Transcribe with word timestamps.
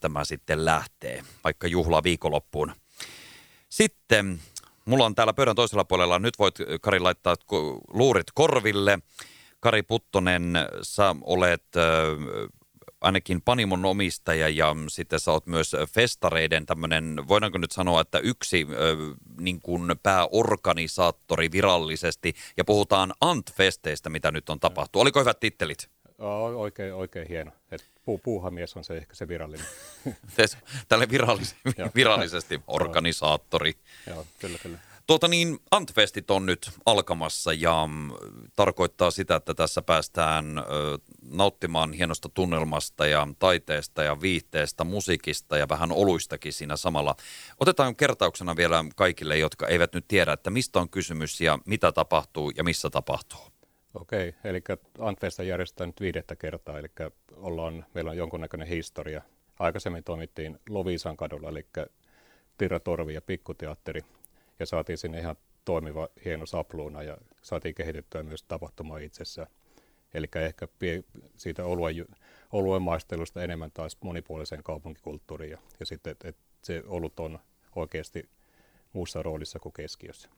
tämä 0.00 0.24
sitten 0.24 0.64
lähtee, 0.64 1.24
vaikka 1.44 1.66
juhla 1.66 2.02
viikonloppuun. 2.02 2.72
Sitten 3.68 4.40
mulla 4.84 5.06
on 5.06 5.14
täällä 5.14 5.32
pöydän 5.32 5.56
toisella 5.56 5.84
puolella, 5.84 6.18
nyt 6.18 6.38
voit 6.38 6.54
Kari 6.80 7.00
laittaa 7.00 7.36
luurit 7.92 8.26
korville. 8.34 8.98
Kari 9.60 9.82
Puttonen, 9.82 10.52
sä 10.82 11.16
olet 11.20 11.64
ainakin 13.00 13.42
Panimon 13.42 13.84
omistaja 13.84 14.48
ja 14.48 14.76
sitten 14.88 15.20
sä 15.20 15.32
oot 15.32 15.46
myös 15.46 15.76
festareiden 15.88 16.66
tämmöinen, 16.66 17.28
voidaanko 17.28 17.58
nyt 17.58 17.72
sanoa, 17.72 18.00
että 18.00 18.18
yksi 18.18 18.66
niin 19.40 19.60
kuin 19.60 19.94
pääorganisaattori 20.02 21.52
virallisesti 21.52 22.34
ja 22.56 22.64
puhutaan 22.64 23.14
Ant-festeistä, 23.20 24.10
mitä 24.10 24.30
nyt 24.30 24.50
on 24.50 24.60
tapahtunut. 24.60 25.02
Oliko 25.02 25.20
hyvät 25.20 25.40
tittelit? 25.40 25.93
Oikein, 26.54 26.94
oikein 26.94 27.28
hieno. 27.28 27.52
Et 27.70 27.84
puu, 28.04 28.18
puuhamies 28.18 28.76
on 28.76 28.84
se 28.84 28.96
ehkä 28.96 29.14
se 29.14 29.28
virallinen. 29.28 29.66
Tälle 30.88 31.08
virallis, 31.10 31.56
virallisesti 31.94 32.60
organisaattori. 32.66 33.74
Joo, 34.06 34.26
kyllä, 34.38 34.58
kyllä. 34.62 34.78
Tuota 35.06 35.28
niin, 35.28 35.58
Antfestit 35.70 36.30
on 36.30 36.46
nyt 36.46 36.70
alkamassa 36.86 37.52
ja 37.52 37.86
mm, 37.86 38.10
tarkoittaa 38.56 39.10
sitä, 39.10 39.36
että 39.36 39.54
tässä 39.54 39.82
päästään 39.82 40.58
ö, 40.58 40.62
nauttimaan 41.30 41.92
hienosta 41.92 42.28
tunnelmasta 42.28 43.06
ja 43.06 43.28
taiteesta 43.38 44.02
ja 44.02 44.20
viihteestä, 44.20 44.84
musiikista 44.84 45.58
ja 45.58 45.68
vähän 45.68 45.92
oluistakin 45.92 46.52
siinä 46.52 46.76
samalla. 46.76 47.16
Otetaan 47.60 47.96
kertauksena 47.96 48.56
vielä 48.56 48.84
kaikille, 48.96 49.38
jotka 49.38 49.68
eivät 49.68 49.94
nyt 49.94 50.04
tiedä, 50.08 50.32
että 50.32 50.50
mistä 50.50 50.80
on 50.80 50.88
kysymys 50.88 51.40
ja 51.40 51.58
mitä 51.66 51.92
tapahtuu 51.92 52.52
ja 52.56 52.64
missä 52.64 52.90
tapahtuu. 52.90 53.53
Okei, 53.94 54.34
eli 54.44 54.60
Antfesta 54.98 55.42
järjestetään 55.42 55.88
nyt 55.88 56.00
viidettä 56.00 56.36
kertaa, 56.36 56.78
eli 56.78 56.88
ollaan, 57.36 57.86
meillä 57.94 58.10
on 58.10 58.16
jonkunnäköinen 58.16 58.68
historia. 58.68 59.22
Aikaisemmin 59.58 60.04
toimittiin 60.04 60.60
Loviisan 60.68 61.16
kadulla, 61.16 61.48
eli 61.48 61.66
Tirra 62.58 62.80
Torvi 62.80 63.14
ja 63.14 63.20
Pikkuteatteri 63.20 64.00
ja 64.58 64.66
saatiin 64.66 64.98
sinne 64.98 65.18
ihan 65.18 65.36
toimiva 65.64 66.08
hieno 66.24 66.46
sapluuna 66.46 67.02
ja 67.02 67.18
saatiin 67.42 67.74
kehitettyä 67.74 68.22
myös 68.22 68.42
tapahtuma 68.42 68.98
itsessään. 68.98 69.48
Eli 70.14 70.26
ehkä 70.46 70.68
siitä 71.36 71.64
oluen, 71.64 72.06
oluen 72.52 72.82
maistelusta 72.82 73.42
enemmän 73.42 73.70
taas 73.74 73.96
monipuoliseen 74.00 74.62
kaupunkikulttuuriin 74.62 75.50
ja, 75.50 75.58
ja 75.80 75.86
sitten, 75.86 76.10
että 76.10 76.28
et 76.28 76.36
se 76.62 76.82
olut 76.86 77.20
on 77.20 77.38
oikeasti 77.76 78.28
muussa 78.92 79.22
roolissa 79.22 79.58
kuin 79.58 79.72
keskiössä. 79.72 80.28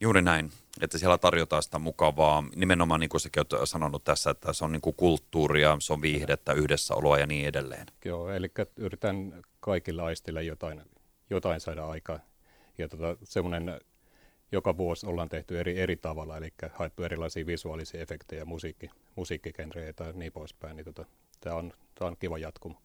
Juuri 0.00 0.22
näin, 0.22 0.50
että 0.80 0.98
siellä 0.98 1.18
tarjotaan 1.18 1.62
sitä 1.62 1.78
mukavaa, 1.78 2.44
nimenomaan 2.56 3.00
niin 3.00 3.10
kuin 3.10 3.20
säkin 3.20 3.40
olet 3.40 3.68
sanonut 3.68 4.04
tässä, 4.04 4.30
että 4.30 4.52
se 4.52 4.64
on 4.64 4.72
niin 4.72 4.80
kuin 4.80 4.96
kulttuuria, 4.96 5.76
se 5.80 5.92
on 5.92 6.02
viihdettä, 6.02 6.52
yhdessäoloa 6.52 7.18
ja 7.18 7.26
niin 7.26 7.48
edelleen. 7.48 7.86
Joo, 8.04 8.30
eli 8.30 8.50
yritän 8.76 9.42
kaikilla 9.60 10.04
aistilla 10.04 10.40
jotain, 10.40 10.82
jotain 11.30 11.60
saada 11.60 11.86
aikaan 11.86 12.20
ja 12.78 12.88
tota, 12.88 13.16
semmoinen 13.24 13.80
joka 14.52 14.76
vuosi 14.76 15.06
ollaan 15.06 15.28
tehty 15.28 15.60
eri, 15.60 15.80
eri 15.80 15.96
tavalla, 15.96 16.36
eli 16.36 16.52
haettu 16.72 17.02
erilaisia 17.02 17.46
visuaalisia 17.46 18.00
efektejä, 18.00 18.44
musiikki, 18.44 18.90
musiikkikenrejä 19.16 19.94
ja 20.00 20.12
niin 20.12 20.32
poispäin, 20.32 20.76
niin 20.76 20.84
tota, 20.84 21.04
tämä 21.40 21.56
on, 21.56 21.72
on 22.00 22.16
kiva 22.16 22.38
jatkumo. 22.38 22.82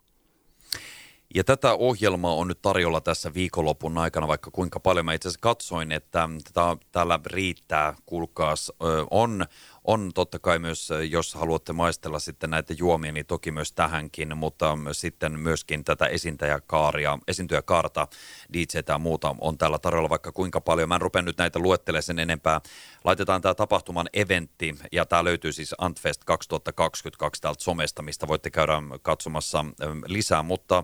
Ja 1.35 1.43
tätä 1.43 1.73
ohjelmaa 1.73 2.35
on 2.35 2.47
nyt 2.47 2.61
tarjolla 2.61 3.01
tässä 3.01 3.33
viikonlopun 3.33 3.97
aikana 3.97 4.27
vaikka 4.27 4.51
kuinka 4.51 4.79
paljon. 4.79 5.05
Mä 5.05 5.13
itse 5.13 5.27
asiassa 5.27 5.39
katsoin, 5.41 5.91
että 5.91 6.29
tätä 6.43 6.77
täällä 6.91 7.19
riittää, 7.25 7.93
kuulkaas. 8.05 8.71
On, 9.11 9.45
on 9.83 10.11
totta 10.15 10.39
kai 10.39 10.59
myös, 10.59 10.89
jos 11.09 11.33
haluatte 11.33 11.73
maistella 11.73 12.19
sitten 12.19 12.49
näitä 12.49 12.73
juomia, 12.77 13.11
niin 13.11 13.25
toki 13.25 13.51
myös 13.51 13.71
tähänkin, 13.71 14.37
mutta 14.37 14.77
sitten 14.91 15.39
myöskin 15.39 15.83
tätä 15.83 16.05
esiintäjäkaaria, 16.05 17.19
esiintyjäkaarta, 17.27 18.07
DJtä 18.53 18.93
ja 18.93 18.97
muuta 18.97 19.35
on 19.41 19.57
täällä 19.57 19.79
tarjolla 19.79 20.09
vaikka 20.09 20.31
kuinka 20.31 20.61
paljon. 20.61 20.89
Mä 20.89 20.95
en 20.95 21.01
rupea 21.01 21.21
nyt 21.21 21.37
näitä 21.37 21.59
luettelemaan 21.59 22.03
sen 22.03 22.19
enempää. 22.19 22.61
Laitetaan 23.03 23.41
tämä 23.41 23.55
tapahtuman 23.55 24.09
eventti, 24.13 24.75
ja 24.91 25.05
tämä 25.05 25.23
löytyy 25.23 25.51
siis 25.51 25.75
Antfest 25.77 26.23
2022 26.23 27.41
täältä 27.41 27.63
somesta, 27.63 28.01
mistä 28.01 28.27
voitte 28.27 28.49
käydä 28.49 28.73
katsomassa 29.01 29.65
lisää, 30.07 30.43
mutta 30.43 30.83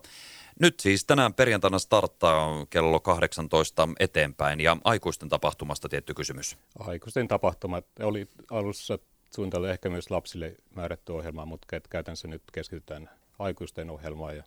nyt 0.60 0.80
siis 0.80 1.06
tänään 1.06 1.34
perjantaina 1.34 1.80
starttaa 1.80 2.66
kello 2.70 3.00
18 3.00 3.90
eteenpäin 4.00 4.60
ja 4.60 4.78
aikuisten 4.84 5.30
tapahtumasta 5.30 5.90
tietty 5.90 6.14
kysymys. 6.14 6.58
Aikuisten 6.80 7.28
tapahtumat 7.28 7.86
oli 8.00 8.28
alussa 8.52 9.00
suunniteltu 9.36 9.68
ehkä 9.68 9.90
myös 9.90 10.12
lapsille 10.12 10.56
määrätty 10.76 11.12
ohjelma, 11.12 11.46
mutta 11.46 11.80
käytännössä 11.90 12.28
nyt 12.28 12.44
keskitytään 12.54 13.10
aikuisten 13.40 13.90
ohjelmaan. 13.90 14.38
Ja, 14.38 14.44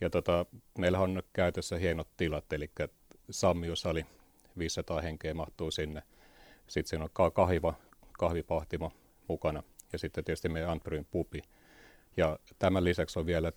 ja 0.00 0.10
tota, 0.10 0.46
meillä 0.78 0.98
on 0.98 1.22
käytössä 1.32 1.76
hienot 1.76 2.08
tilat, 2.16 2.52
eli 2.52 2.70
Sammiosali, 3.30 4.06
500 4.58 5.00
henkeä 5.00 5.34
mahtuu 5.34 5.70
sinne. 5.70 6.02
Sitten 6.66 6.88
siinä 6.88 7.04
on 7.04 7.32
kahviva, 7.32 7.74
kahvipahtimo 8.18 8.92
mukana 9.28 9.62
ja 9.92 9.98
sitten 9.98 10.24
tietysti 10.24 10.48
meidän 10.48 10.70
Antwerpin 10.70 11.06
pupi. 11.10 11.42
Ja 12.16 12.38
tämän 12.58 12.84
lisäksi 12.84 13.18
on 13.18 13.26
vielä 13.26 13.52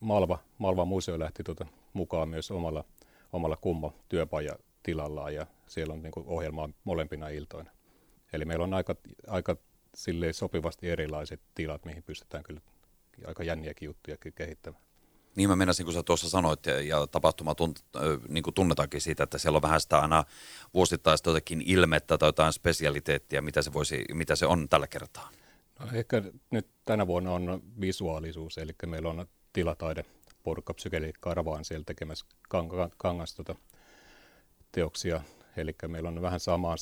Malva, 0.00 0.38
Malva 0.58 0.84
museo 0.84 1.18
lähti 1.18 1.42
tuota 1.42 1.66
mukaan 1.92 2.28
myös 2.28 2.50
omalla, 2.50 2.84
omalla 3.32 3.56
kummo 3.56 3.94
työpajatilallaan 4.08 5.34
ja 5.34 5.46
siellä 5.66 5.94
on 5.94 6.02
niin 6.02 6.12
ohjelmaa 6.16 6.68
molempina 6.84 7.28
iltoina. 7.28 7.70
Eli 8.32 8.44
meillä 8.44 8.64
on 8.64 8.74
aika, 8.74 8.96
aika 9.26 9.56
sopivasti 10.32 10.90
erilaiset 10.90 11.40
tilat, 11.54 11.84
mihin 11.84 12.02
pystytään 12.02 12.44
kyllä 12.44 12.60
aika 13.26 13.44
jänniäkin 13.44 13.86
juttuja 13.86 14.16
kehittämään. 14.34 14.86
Niin 15.36 15.48
mä 15.48 15.56
menisin, 15.56 15.86
kun 15.86 15.92
sä 15.92 16.02
tuossa 16.02 16.30
sanoit, 16.30 16.66
ja, 16.66 16.80
ja 16.80 17.06
tapahtuma 17.06 17.54
tunt, 17.54 17.84
niin 18.28 18.42
kuin 18.42 18.54
tunnetaankin 18.54 19.00
siitä, 19.00 19.22
että 19.22 19.38
siellä 19.38 19.56
on 19.56 19.62
vähän 19.62 19.80
sitä 19.80 19.98
aina 19.98 20.24
vuosittaista 20.74 21.30
jotakin 21.30 21.62
ilmettä 21.66 22.18
tai 22.18 22.28
jotain 22.28 22.52
spesialiteettia, 22.52 23.42
mitä 23.42 23.62
se, 23.62 23.72
voisi, 23.72 24.04
mitä 24.12 24.36
se 24.36 24.46
on 24.46 24.68
tällä 24.68 24.86
kertaa. 24.86 25.30
No, 25.80 25.86
ehkä 25.92 26.22
nyt 26.50 26.66
tänä 26.84 27.06
vuonna 27.06 27.32
on 27.32 27.62
visuaalisuus, 27.80 28.58
eli 28.58 28.72
meillä 28.86 29.08
on 29.10 29.26
tilataide 29.56 30.04
porukka 30.42 30.74
psykeliikkaa 30.74 31.34
Ravaan 31.34 31.64
siellä 31.64 31.84
tekemässä 31.84 32.26
kang- 32.54 32.94
kangas 32.96 33.34
tota, 33.34 33.54
teoksia. 34.72 35.20
Eli 35.56 35.74
meillä 35.86 36.08
on 36.08 36.22
vähän 36.22 36.40
samaa, 36.40 36.76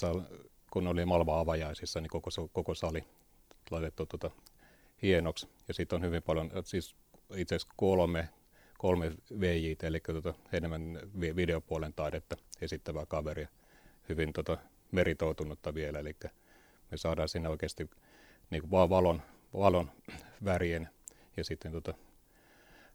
kun 0.70 0.86
oli 0.86 1.04
Malva 1.04 1.40
avajaisissa, 1.40 2.00
niin 2.00 2.10
koko, 2.10 2.30
koko 2.52 2.74
sali 2.74 3.04
laitettu 3.70 4.06
tota, 4.06 4.30
hienoksi. 5.02 5.48
Ja 5.68 5.74
sitten 5.74 5.96
on 5.96 6.02
hyvin 6.02 6.22
paljon, 6.22 6.50
siis 6.64 6.96
itse 7.36 7.54
asiassa 7.54 7.74
kolme, 7.76 8.28
kolme 8.78 9.12
VJ, 9.40 9.74
eli 9.82 10.00
tota, 10.00 10.34
enemmän 10.52 11.00
videopuolen 11.20 11.92
taidetta 11.92 12.36
esittävää 12.60 13.06
kaveria. 13.06 13.48
Hyvin 14.08 14.32
tota, 14.32 14.58
meritoutunutta 14.92 15.74
vielä, 15.74 15.98
eli 15.98 16.16
me 16.90 16.96
saadaan 16.96 17.28
siinä 17.28 17.50
oikeasti 17.50 17.90
niin 18.50 18.62
kuin 18.62 18.70
valon, 18.70 19.22
valon 19.52 19.90
värien 20.44 20.88
ja 21.36 21.44
sitten 21.44 21.72
tota, 21.72 21.94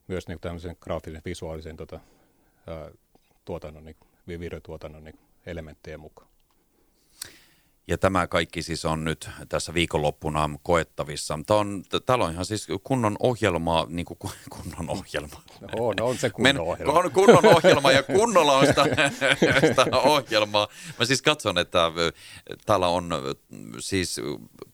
myös 0.10 0.28
niin 0.28 0.40
tämmöisen 0.40 0.76
graafisen, 0.80 1.22
visuaalisen 1.26 1.78
tota, 1.78 2.00
ää, 2.68 2.92
tuotannon, 3.46 3.86
niin, 3.86 4.40
videotuotannon 4.40 5.04
niin 5.04 5.20
elementtejä 5.46 5.98
mukaan. 5.98 6.30
Ja 7.90 7.98
tämä 7.98 8.28
kaikki 8.28 8.62
siis 8.62 8.86
on 8.86 9.04
nyt 9.04 9.30
tässä 9.50 9.74
viikonloppuna 9.74 10.50
koettavissa. 10.64 11.40
Tämä 11.48 11.60
on, 11.60 11.84
täällä 12.06 12.26
on 12.26 12.32
ihan 12.32 12.46
siis 12.46 12.68
kunnon 12.84 13.16
ohjelma, 13.20 13.86
niin 13.90 14.06
kuin 14.06 14.18
kunnon 14.58 14.90
ohjelma. 14.90 15.42
On, 15.80 15.96
on 16.02 16.18
se 16.18 16.30
kunnon 16.30 16.56
Men, 16.56 16.62
ohjelma. 16.62 16.94
On 16.94 17.12
kunnon 17.12 17.46
ohjelma 17.46 17.92
ja 17.92 18.04
kunnolla 18.04 18.58
on 18.58 18.68
sitä, 18.68 18.86
sitä 19.68 19.86
ohjelmaa. 20.04 20.68
Mä 21.00 21.06
siis 21.06 21.22
katson, 21.22 21.58
että 21.58 21.92
täällä 22.66 22.88
on 22.88 23.10
siis, 23.80 24.22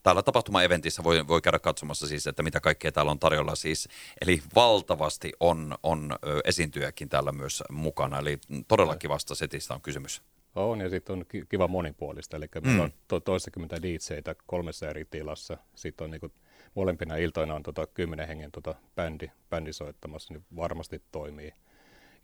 täällä 0.05 0.23
tapahtuma-eventissä 0.23 1.03
voi, 1.03 1.27
voi 1.27 1.41
käydä 1.41 1.59
katsomassa 1.59 2.07
siis, 2.07 2.27
että 2.27 2.43
mitä 2.43 2.59
kaikkea 2.59 2.91
täällä 2.91 3.11
on 3.11 3.19
tarjolla 3.19 3.55
siis. 3.55 3.87
Eli 4.21 4.41
valtavasti 4.55 5.33
on, 5.39 5.75
on 5.83 6.15
esiintyjäkin 6.43 7.09
täällä 7.09 7.31
myös 7.31 7.63
mukana, 7.69 8.19
eli 8.19 8.39
todella 8.67 8.95
kivasta 8.95 9.35
setistä 9.35 9.73
on 9.73 9.81
kysymys. 9.81 10.21
On, 10.55 10.81
ja 10.81 10.89
sitten 10.89 11.13
on 11.13 11.25
kiva 11.49 11.67
monipuolista, 11.67 12.37
eli 12.37 12.45
mm. 12.55 12.67
meillä 12.67 12.83
on 12.83 12.93
to, 13.07 13.19
toistakymmentä 13.19 13.81
DJtä 13.81 14.35
kolmessa 14.45 14.89
eri 14.89 15.05
tilassa. 15.05 15.57
Sitten 15.75 16.05
on 16.05 16.11
niin 16.11 16.21
kuin, 16.21 16.31
molempina 16.75 17.15
iltoina 17.15 17.55
on 17.55 17.63
tota, 17.63 17.87
kymmenen 17.87 18.27
hengen 18.27 18.51
tota, 18.51 18.75
bändi, 18.95 19.27
bändi 19.49 19.73
soittamassa, 19.73 20.33
niin 20.33 20.45
varmasti 20.55 21.01
toimii. 21.11 21.53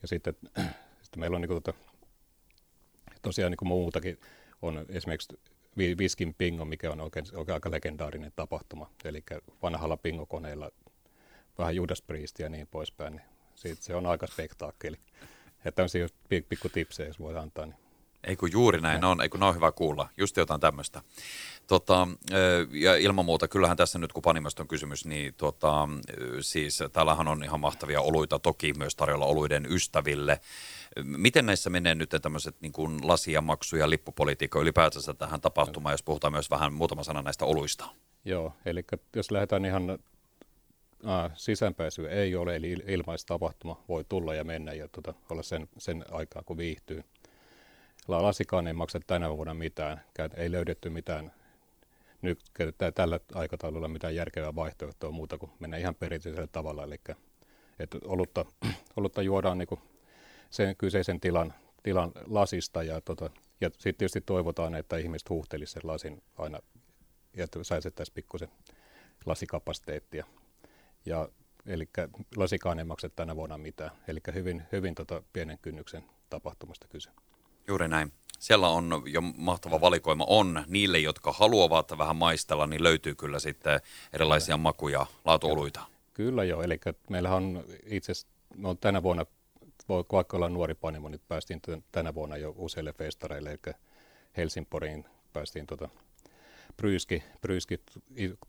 Ja 0.01 0.07
sitten, 0.07 0.33
sitten 1.04 1.19
meillä 1.19 1.36
on 1.36 1.42
niin 1.42 1.50
kuin, 1.50 1.63
tota, 1.63 1.80
tosiaan 3.22 3.51
niin 3.51 3.57
kuin 3.57 3.68
muutakin, 3.68 4.19
on 4.62 4.86
esimerkiksi 4.89 5.38
Viskin 5.77 6.33
Pingo, 6.33 6.65
mikä 6.65 6.91
on 6.91 7.01
oikein, 7.01 7.25
oikein 7.35 7.53
aika 7.53 7.71
legendaarinen 7.71 8.33
tapahtuma. 8.35 8.89
Eli 9.06 9.23
vanhalla 9.62 9.97
pingokoneella 9.97 10.71
vähän 11.57 11.75
Judas 11.75 12.01
Priest 12.01 12.39
ja 12.39 12.50
niin 12.50 12.68
poispäin. 12.68 13.15
Niin 13.15 13.25
siitä 13.56 13.83
se 13.83 13.95
on 13.95 14.06
aika 14.06 14.27
spektaakkeli. 14.27 14.97
Että 15.57 15.71
tämmöisiä 15.71 16.07
pikku 16.50 16.69
tipsejä, 16.69 17.09
jos 17.09 17.19
voi 17.19 17.38
antaa, 17.38 17.65
niin 17.65 17.77
Ei 18.23 18.35
kun 18.35 18.51
juuri 18.51 18.81
näin 18.81 19.03
on, 19.03 19.21
ei 19.21 19.29
kun 19.29 19.44
on 19.44 19.56
hyvä 19.56 19.71
kuulla, 19.71 20.09
just 20.18 20.38
jotain 20.38 20.62
tämmöistä. 20.62 21.01
Tota, 21.68 22.07
ja 22.71 22.95
ilman 22.95 23.25
muuta, 23.25 23.47
kyllähän 23.47 23.77
tässä 23.77 24.00
nyt 24.00 24.13
kun 24.13 24.23
Panimosta 24.23 24.63
on 24.63 24.68
kysymys, 24.68 25.06
niin 25.06 25.33
tota, 25.33 25.89
siis 26.41 26.83
täällähän 26.94 27.27
on 27.27 27.44
ihan 27.44 27.59
mahtavia 27.59 28.01
oluita 28.01 28.39
toki 28.39 28.73
myös 28.73 28.95
tarjolla 28.95 29.25
oluiden 29.25 29.65
ystäville. 29.69 30.39
Miten 31.03 31.45
näissä 31.45 31.69
menee 31.69 31.95
nyt 31.95 32.09
tämmöiset 32.21 32.56
niin 32.62 32.71
kuin 32.71 33.07
lasia, 33.07 33.41
maksu 33.41 33.75
ja 33.75 33.89
lippupolitiikka 33.89 34.59
ylipäätänsä 34.59 35.13
tähän 35.13 35.41
tapahtumaan, 35.41 35.94
jos 35.94 36.03
puhutaan 36.03 36.33
myös 36.33 36.50
vähän 36.50 36.73
muutama 36.73 37.03
sana 37.03 37.21
näistä 37.21 37.45
oluista? 37.45 37.85
Joo, 38.25 38.53
eli 38.65 38.83
jos 39.15 39.31
lähdetään 39.31 39.65
ihan 39.65 39.89
äh, 39.89 41.31
sisäänpääsyä 41.35 42.09
ei 42.09 42.35
ole, 42.35 42.56
eli 42.56 42.71
ilmaistapahtuma 42.88 43.83
voi 43.89 44.03
tulla 44.09 44.33
ja 44.33 44.44
mennä 44.44 44.73
ja 44.73 44.88
tota, 44.88 45.13
olla 45.29 45.44
sen, 45.44 45.69
sen 45.77 46.06
aikaa, 46.12 46.44
kun 46.44 46.57
viihtyy. 46.57 47.03
Lasikaan 48.07 48.68
ei 48.68 48.74
maksa 48.74 49.00
tänä 49.07 49.38
vuonna 49.38 49.53
mitään, 49.53 50.01
ei 50.38 50.51
löydetty 50.51 50.89
mitään 50.89 51.31
nyt 52.21 52.39
tällä 52.95 53.19
aikataululla 53.33 53.88
mitään 53.88 54.15
järkevää 54.15 54.56
vaihtoehtoa 54.56 55.12
muuta 55.12 55.38
kuin 55.38 55.51
mennä 55.59 55.77
ihan 55.77 55.95
perinteisellä 55.95 56.48
tavalla. 56.48 56.83
Eli 56.83 57.00
että 57.80 57.98
olutta, 58.06 58.45
olutta 58.98 59.21
juodaan 59.21 59.57
niin 59.57 59.80
sen 60.50 60.75
kyseisen 60.75 61.19
tilan, 61.19 61.53
tilan 61.83 62.12
lasista 62.25 62.83
ja, 62.83 63.01
tota, 63.01 63.30
ja 63.62 63.69
sitten 63.69 63.95
tietysti 63.95 64.21
toivotaan, 64.21 64.75
että 64.75 64.97
ihmiset 64.97 65.30
huuhtelisivat 65.30 65.81
sen 65.81 65.92
lasin 65.92 66.24
aina 66.38 66.59
ja 67.33 67.44
että 67.44 67.63
säästettäisiin 67.63 68.13
pikkusen 68.13 68.50
lasikapasiteettia. 69.25 70.25
Ja, 71.06 71.30
eli 71.65 71.89
lasikaan 72.36 72.80
ei 72.80 72.86
maksa 72.86 73.09
tänä 73.09 73.36
vuonna 73.36 73.57
mitään. 73.57 73.92
Eli 74.07 74.19
hyvin, 74.33 74.63
hyvin 74.71 74.95
tota 74.95 75.24
pienen 75.33 75.59
kynnyksen 75.62 76.04
tapahtumasta 76.30 76.88
kyse. 76.88 77.09
Juuri 77.68 77.88
näin. 77.88 78.12
Siellä 78.40 78.68
on 78.69 79.04
jo 79.06 79.22
mahtava 79.22 79.81
valikoima 79.81 80.25
on. 80.28 80.63
Niille, 80.68 81.00
jotka 81.00 81.31
haluavat 81.31 81.98
vähän 81.98 82.16
maistella, 82.16 82.68
niin 82.68 82.84
löytyy 82.84 83.16
kyllä 83.16 83.40
sitten 83.40 83.80
erilaisia 84.13 84.56
kyllä. 84.56 84.63
makuja, 84.63 85.06
laatuoluita. 85.25 85.81
Kyllä 86.13 86.44
joo, 86.44 86.62
eli 86.62 86.80
meillä 87.10 87.36
on 87.36 87.63
itse 87.86 88.13
no 88.58 88.75
tänä 88.75 89.04
vuonna, 89.04 89.25
vaikka 89.90 90.38
ollaan 90.38 90.54
nuori 90.54 90.74
panimo, 90.74 91.10
niin 91.10 91.22
päästiin 91.28 91.62
tänä 91.92 92.13
vuonna 92.13 92.38
jo 92.38 92.54
useille 92.58 92.94
festareille, 92.94 93.50
eli 93.50 93.74
Helsingporiin 94.38 95.06
päästiin 95.34 95.68
tota, 95.68 95.90
Bryyski, 96.77 97.23
Bryyski, 97.41 97.79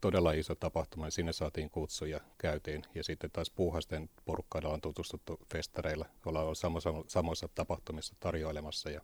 todella 0.01 0.31
iso 0.31 0.55
tapahtuma, 0.55 1.09
sinne 1.09 1.33
saatiin 1.33 1.69
kutsu 1.69 2.05
ja 2.05 2.19
käytiin. 2.37 2.83
Ja 2.95 3.03
sitten 3.03 3.31
taas 3.31 3.49
Puuhasten 3.49 4.09
porukkailla 4.25 4.69
on 4.69 4.81
tutustuttu 4.81 5.39
festareilla, 5.53 6.05
ollaan 6.25 6.45
ollut 6.45 6.57
samoissa, 6.57 6.89
samoissa 7.07 7.49
tapahtumissa 7.55 8.15
tarjoilemassa. 8.19 8.89
Ja 8.89 9.01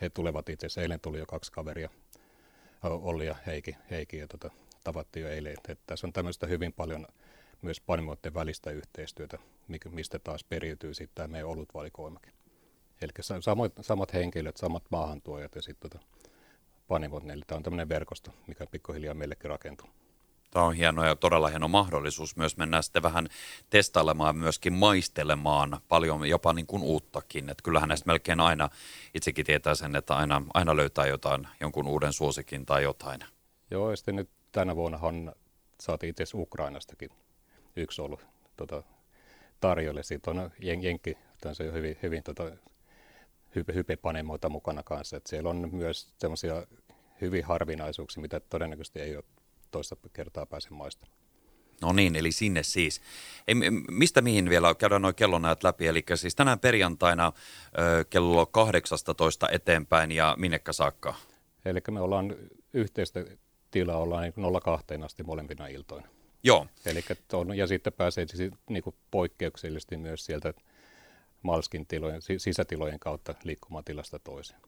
he 0.00 0.10
tulevat 0.10 0.48
itse 0.48 0.66
asiassa, 0.66 0.82
eilen 0.82 1.00
tuli 1.00 1.18
jo 1.18 1.26
kaksi 1.26 1.52
kaveria, 1.52 1.90
Olli 2.82 3.26
ja 3.26 3.36
Heiki, 3.46 3.76
Heiki 3.90 4.16
ja 4.16 4.28
tota, 4.28 4.50
tavattiin 4.84 5.22
jo 5.22 5.30
eilen. 5.30 5.52
Että 5.52 5.76
tässä 5.86 6.06
on 6.06 6.12
tämmöistä 6.12 6.46
hyvin 6.46 6.72
paljon 6.72 7.06
myös 7.62 7.80
panimoiden 7.80 8.34
välistä 8.34 8.70
yhteistyötä, 8.70 9.38
mistä 9.90 10.18
taas 10.18 10.44
periytyy 10.44 10.94
sitten 10.94 11.14
tämä 11.14 11.28
meidän 11.28 11.48
olutvalikoimakin. 11.48 12.32
Eli 13.02 13.12
samat, 13.40 13.72
samat 13.80 14.12
henkilöt, 14.12 14.56
samat 14.56 14.84
maahantuojat 14.90 15.54
ja 15.54 15.62
sitten 15.62 15.90
tota, 15.90 16.04
panimot, 16.88 17.30
eli 17.30 17.42
tämä 17.46 17.56
on 17.56 17.62
tämmöinen 17.62 17.88
verkosto, 17.88 18.30
mikä 18.46 18.66
pikkuhiljaa 18.66 19.14
meillekin 19.14 19.50
rakentuu. 19.50 19.88
Tämä 20.50 20.66
on 20.66 20.74
hieno 20.74 21.04
ja 21.04 21.16
todella 21.16 21.48
hieno 21.48 21.68
mahdollisuus 21.68 22.36
myös 22.36 22.56
mennä 22.56 22.82
sitten 22.82 23.02
vähän 23.02 23.28
testailemaan 23.70 24.36
myöskin 24.36 24.72
maistelemaan 24.72 25.80
paljon 25.88 26.28
jopa 26.28 26.52
niin 26.52 26.66
kuin 26.66 26.82
uuttakin. 26.82 27.50
Että 27.50 27.62
kyllähän 27.62 27.88
näistä 27.88 28.06
melkein 28.06 28.40
aina, 28.40 28.68
itsekin 29.14 29.46
tietää 29.46 29.74
sen, 29.74 29.96
että 29.96 30.16
aina, 30.16 30.42
aina 30.54 30.76
löytää 30.76 31.06
jotain, 31.06 31.48
jonkun 31.60 31.88
uuden 31.88 32.12
suosikin 32.12 32.66
tai 32.66 32.82
jotain. 32.82 33.20
Joo, 33.70 33.90
ja 33.90 33.96
sitten 33.96 34.16
nyt 34.16 34.30
tänä 34.52 34.76
vuonna 34.76 34.98
on, 35.02 35.32
saatiin 35.80 36.10
itse 36.10 36.22
asiassa 36.22 36.38
Ukrainastakin 36.38 37.10
yksi 37.76 38.02
ollut 38.02 38.26
tota, 38.56 38.82
tarjolle. 39.60 40.02
Siitä 40.02 40.30
on 40.30 40.50
jen, 40.58 40.82
Jenkki, 40.82 41.18
se 41.52 41.68
on 41.68 41.74
hyvin, 41.74 41.98
hyvin 42.02 42.22
tota, 42.22 42.44
hype, 43.54 43.74
hypepanemoita 43.74 44.48
mukana 44.48 44.82
kanssa. 44.82 45.16
Et 45.16 45.26
siellä 45.26 45.50
on 45.50 45.68
myös 45.72 46.08
semmoisia 46.18 46.66
hyvin 47.20 47.44
harvinaisuuksia, 47.44 48.20
mitä 48.20 48.40
todennäköisesti 48.40 49.00
ei 49.00 49.16
ole 49.16 49.24
toista 49.70 49.96
kertaa 50.12 50.46
pääse 50.46 50.70
maistamaan. 50.70 51.18
No 51.82 51.92
niin, 51.92 52.16
eli 52.16 52.32
sinne 52.32 52.62
siis. 52.62 53.00
Ei, 53.48 53.54
mistä 53.90 54.22
mihin 54.22 54.50
vielä 54.50 54.74
käydään 54.74 55.02
noin 55.02 55.14
kellonajat 55.14 55.62
läpi? 55.62 55.86
Eli 55.86 56.04
siis 56.14 56.34
tänään 56.34 56.58
perjantaina 56.58 57.32
ö, 57.78 58.04
kello 58.10 58.46
18 58.46 59.48
eteenpäin 59.48 60.12
ja 60.12 60.34
minnekä 60.38 60.72
saakka? 60.72 61.14
Eli 61.64 61.80
me 61.90 62.00
ollaan 62.00 62.36
yhteistä 62.72 63.24
tilaa 63.70 63.96
ollaan 63.96 64.32
02 64.64 64.86
niin 64.90 65.04
asti 65.04 65.22
molempina 65.22 65.66
iltoina. 65.66 66.08
Joo. 66.42 66.66
Eli 66.86 67.04
on, 67.32 67.56
ja 67.56 67.66
sitten 67.66 67.92
pääsee 67.92 68.26
siis, 68.28 68.52
niin 68.70 68.82
kuin 68.82 68.96
poikkeuksellisesti 69.10 69.96
myös 69.96 70.24
sieltä 70.24 70.54
Malskin 71.44 71.86
tilojen, 71.86 72.22
sisätilojen 72.38 72.98
kautta 72.98 73.34
liikkumaan 73.44 73.84
tilasta 73.84 74.18
toiseen. 74.18 74.60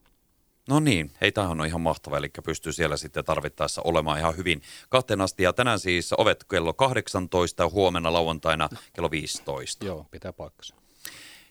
No 0.68 0.80
niin, 0.80 1.12
hei 1.20 1.32
tämähän 1.32 1.60
on 1.60 1.66
ihan 1.66 1.80
mahtava, 1.80 2.18
eli 2.18 2.30
pystyy 2.44 2.72
siellä 2.72 2.96
sitten 2.96 3.24
tarvittaessa 3.24 3.82
olemaan 3.84 4.18
ihan 4.18 4.36
hyvin 4.36 4.62
kahteen 4.88 5.20
asti. 5.20 5.42
Ja 5.42 5.52
tänään 5.52 5.78
siis 5.78 6.12
ovet 6.12 6.44
kello 6.50 6.72
18 6.72 7.62
ja 7.62 7.68
huomenna 7.68 8.12
lauantaina 8.12 8.68
kello 8.92 9.10
15. 9.10 9.84
Joo, 9.84 10.06
pitää 10.10 10.32
paikkansa. 10.32 10.74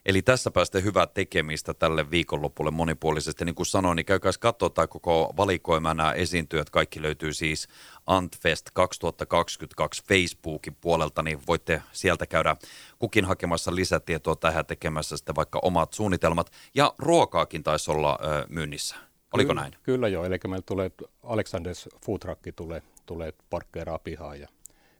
Eli 0.05 0.21
tässä 0.21 0.51
päästä 0.51 0.79
hyvää 0.79 1.07
tekemistä 1.07 1.73
tälle 1.73 2.11
viikonlopulle 2.11 2.71
monipuolisesti. 2.71 3.45
Niin 3.45 3.55
kuin 3.55 3.65
sanoin, 3.65 3.95
niin 3.95 4.05
käykää 4.05 4.31
katsoa 4.39 4.69
tämä 4.69 4.87
koko 4.87 5.33
valikoima 5.37 5.93
nämä 5.93 6.11
esiintyjät. 6.11 6.69
Kaikki 6.69 7.01
löytyy 7.01 7.33
siis 7.33 7.67
Antfest 8.07 8.69
2022 8.73 10.03
Facebookin 10.07 10.75
puolelta, 10.81 11.23
niin 11.23 11.39
voitte 11.47 11.81
sieltä 11.91 12.25
käydä 12.25 12.55
kukin 12.99 13.25
hakemassa 13.25 13.75
lisätietoa 13.75 14.35
tähän 14.35 14.65
tekemässä 14.65 15.17
sitten 15.17 15.35
vaikka 15.35 15.59
omat 15.61 15.93
suunnitelmat. 15.93 16.51
Ja 16.75 16.93
ruokaakin 16.97 17.63
taisi 17.63 17.91
olla 17.91 18.19
ö, 18.23 18.45
myynnissä. 18.49 18.95
Oliko 19.33 19.47
kyllä, 19.49 19.61
näin? 19.61 19.75
Kyllä 19.83 20.07
joo, 20.07 20.25
eli 20.25 20.39
meillä 20.47 20.63
tulee 20.65 20.91
Aleksanders 21.23 21.89
Foodtruck 22.05 22.41
tulee, 22.55 22.81
tulee 23.05 23.33
parkkeeraa 23.49 23.99
pihaan 23.99 24.39
ja 24.39 24.47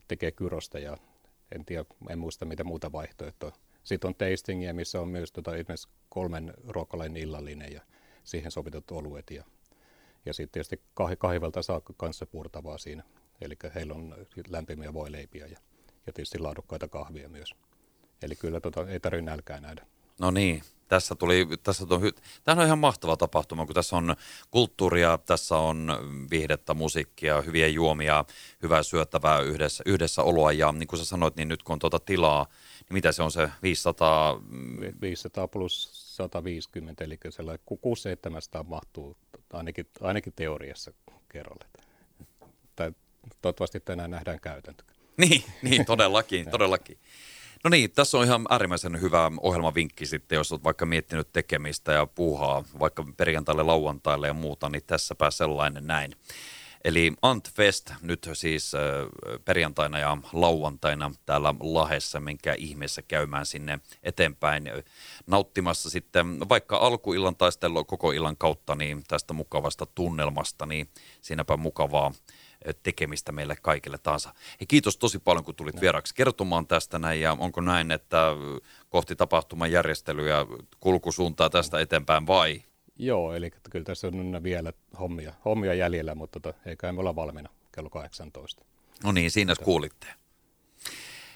tekee 0.08 0.32
kyrosta 0.32 0.80
ja 0.80 0.98
en 1.56 1.66
tiedä, 1.66 1.86
en 2.10 2.20
muista 2.20 2.46
mitä 2.46 2.64
muuta 2.64 2.92
vaihtoehtoja 2.92 3.65
sitten 3.86 4.08
on 4.08 4.16
tastingia, 4.16 4.74
missä 4.74 5.02
on 5.02 5.08
myös 5.08 5.32
tota, 5.32 5.56
esimerkiksi 5.56 5.90
kolmen 6.10 6.54
ruokalain 6.68 7.18
illallinen 7.18 7.74
ja 7.74 7.82
siihen 8.24 8.52
sovitut 8.52 8.92
oluet. 8.92 9.32
Ja, 9.32 9.44
ja 10.26 10.34
sitten 10.34 10.52
tietysti 10.52 10.76
kah- 10.76 11.16
kahvelta 11.18 11.62
saa 11.62 11.82
kanssa 11.98 12.26
purtavaa 12.26 12.78
siinä. 12.78 13.04
Eli 13.42 13.56
heillä 13.76 13.94
on 13.94 14.16
lämpimiä 14.48 14.94
voileipiä 14.94 15.46
ja, 15.46 15.58
ja 16.08 16.14
tietysti 16.14 16.40
laadukkaita 16.40 16.88
kahvia 16.88 17.30
myös. 17.30 17.56
Eli 18.22 18.36
kyllä 18.36 18.60
tota, 18.60 18.90
ei 18.90 19.00
tarvitse 19.00 19.26
nälkää 19.26 19.60
nähdä. 19.60 19.86
No 20.20 20.32
niin, 20.32 20.64
tässä 20.88 21.16
tuli, 21.16 21.48
tässä 21.64 21.84
on, 21.90 22.02
tämä 22.44 22.62
on 22.62 22.68
ihan 22.68 22.80
mahtava 22.80 23.18
tapahtuma, 23.18 23.66
kun 23.66 23.76
tässä 23.76 23.96
on 23.96 24.16
kulttuuria, 24.52 25.18
tässä 25.18 25.58
on 25.58 25.92
viihdettä, 26.32 26.74
musiikkia, 26.74 27.42
hyviä 27.42 27.68
juomia, 27.68 28.26
hyvää 28.62 28.84
syöttävää 28.84 29.40
yhdessä, 29.40 29.84
yhdessä 29.86 30.22
oloa. 30.24 30.52
Ja 30.52 30.72
niin 30.72 30.88
kuin 30.88 31.00
sä 31.00 31.06
sanoit, 31.06 31.36
niin 31.36 31.48
nyt 31.48 31.64
kun 31.64 31.74
on 31.74 31.80
tuota 31.80 32.00
tilaa 32.00 32.46
niin 32.90 32.94
mitä 32.94 33.12
se 33.12 33.24
on 33.24 33.32
se 33.32 33.50
500? 33.64 34.42
500 35.02 35.48
plus 35.48 35.90
150, 36.16 37.04
eli 37.04 37.18
sellainen 37.30 37.66
600-700 38.62 38.64
mahtuu 38.64 39.18
ainakin, 39.54 39.88
ainakin 40.02 40.34
teoriassa 40.36 40.94
kerralle. 41.30 41.66
Tai 42.76 42.92
toivottavasti 43.42 43.80
tänään 43.80 44.12
nähdään 44.12 44.40
käytäntö. 44.40 44.84
Niin, 45.18 45.44
niin 45.62 45.86
todellakin, 45.86 46.50
todellakin. 46.52 46.98
No 47.64 47.70
niin, 47.70 47.92
tässä 47.92 48.18
on 48.18 48.26
ihan 48.26 48.46
äärimmäisen 48.50 49.02
hyvä 49.02 49.32
ohjelmavinkki 49.42 50.06
sitten, 50.06 50.36
jos 50.36 50.52
olet 50.52 50.64
vaikka 50.64 50.86
miettinyt 50.86 51.34
tekemistä 51.34 51.92
ja 51.92 52.06
puuhaa 52.06 52.64
vaikka 52.80 53.06
perjantaille, 53.18 53.64
lauantaille 53.64 54.28
ja 54.28 54.34
muuta, 54.34 54.70
niin 54.70 54.84
tässäpä 54.88 55.32
sellainen 55.32 55.88
näin. 55.88 56.12
Eli 56.86 57.14
Antfest 57.22 57.92
nyt 58.02 58.30
siis 58.34 58.72
perjantaina 59.46 60.00
ja 60.00 60.18
lauantaina 60.34 61.12
täällä 61.26 61.54
Lahessa, 61.60 62.20
minkä 62.20 62.54
ihmeessä 62.54 63.02
käymään 63.02 63.46
sinne 63.46 63.80
eteenpäin 64.04 64.72
nauttimassa 65.28 65.90
sitten 65.90 66.50
vaikka 66.50 66.78
alkuillan 66.78 67.36
taistelua 67.36 67.84
koko 67.84 68.12
illan 68.12 68.38
kautta 68.38 68.76
niin 68.76 69.04
tästä 69.08 69.34
mukavasta 69.34 69.86
tunnelmasta, 69.86 70.66
niin 70.66 70.90
siinäpä 71.22 71.58
mukavaa 71.58 72.12
tekemistä 72.84 73.32
meille 73.32 73.56
kaikille 73.62 73.98
taas. 73.98 74.26
Hei, 74.60 74.68
kiitos 74.68 74.98
tosi 74.98 75.20
paljon, 75.20 75.46
kun 75.46 75.56
tulit 75.56 75.76
no. 75.76 75.82
vieraksi 75.82 76.16
kertomaan 76.16 76.68
tästä 76.68 77.00
näin, 77.00 77.22
ja 77.22 77.38
onko 77.40 77.62
näin, 77.62 77.92
että 77.92 78.32
kohti 78.90 79.16
tapahtuman 79.16 79.72
järjestelyä 79.72 80.46
kulkusuuntaa 80.80 81.50
tästä 81.50 81.80
eteenpäin 81.80 82.28
vai? 82.28 82.62
Joo, 82.98 83.34
eli 83.34 83.52
kyllä 83.70 83.86
tässä 83.86 84.08
on 84.08 84.44
vielä 84.44 84.74
hommia, 85.00 85.34
hommia 85.46 85.74
jäljellä, 85.74 86.16
mutta 86.16 86.40
tota, 86.40 86.60
eikä 86.66 86.92
me 86.92 87.00
olla 87.00 87.16
valmiina 87.16 87.50
kello 87.72 87.90
18. 87.90 88.66
No 89.04 89.12
niin, 89.12 89.32
siinä 89.32 89.54
kuulitte. 89.64 90.08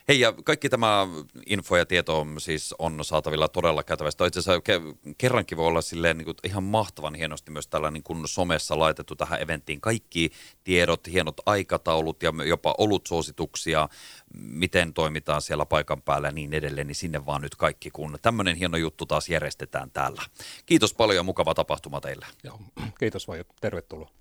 Hei 0.10 0.20
ja 0.20 0.34
kaikki 0.44 0.70
tämä 0.70 1.08
info 1.46 1.78
ja 1.78 1.86
tieto 1.86 2.28
siis 2.38 2.76
on 2.80 3.06
saatavilla 3.06 3.48
todella 3.48 3.84
käytävästi. 3.84 4.24
Itse 4.28 4.40
asiassa 4.40 4.60
ke- 4.60 5.14
kerrankin 5.18 5.58
voi 5.58 5.68
olla 5.68 5.82
silleen 5.82 6.18
niin 6.18 6.26
kuin 6.26 6.36
ihan 6.44 6.64
mahtavan 6.64 7.16
hienosti 7.16 7.52
myös 7.52 7.68
tällä 7.68 7.92
niin 7.92 8.04
kuin 8.04 8.28
somessa 8.28 8.80
laitettu 8.80 9.16
tähän 9.16 9.42
eventtiin 9.42 9.82
kaikki 9.82 10.32
tiedot, 10.64 11.08
hienot 11.08 11.42
aikataulut 11.46 12.24
ja 12.24 12.34
jopa 12.48 12.76
olutsuosituksia, 12.78 13.90
miten 14.34 14.94
toimitaan 14.94 15.42
siellä 15.42 15.66
paikan 15.66 16.02
päällä 16.02 16.28
ja 16.28 16.32
niin 16.32 16.54
edelleen, 16.54 16.88
niin 16.88 16.96
sinne 16.96 17.26
vaan 17.26 17.42
nyt 17.42 17.56
kaikki, 17.56 17.92
kun 17.92 18.18
tämmöinen 18.22 18.56
hieno 18.56 18.78
juttu 18.78 19.06
taas 19.06 19.30
järjestetään 19.30 19.92
täällä. 19.92 20.22
Kiitos 20.66 20.94
paljon 20.94 21.16
ja 21.16 21.24
mukava 21.24 21.54
tapahtuma 21.54 22.02
teille. 22.02 22.26
Joo, 22.44 22.60
kiitos 23.00 23.28
vaan 23.28 23.38
ja 23.40 23.46
tervetuloa. 23.62 24.12